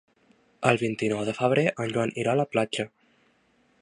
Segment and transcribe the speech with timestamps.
[0.69, 2.87] El vint-i-nou de febrer en Joan irà a la platja.